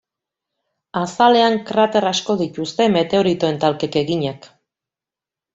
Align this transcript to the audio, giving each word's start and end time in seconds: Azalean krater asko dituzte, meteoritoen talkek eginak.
Azalean 1.01 1.59
krater 1.67 2.09
asko 2.13 2.37
dituzte, 2.41 2.89
meteoritoen 2.97 3.63
talkek 3.67 4.03
eginak. 4.05 4.49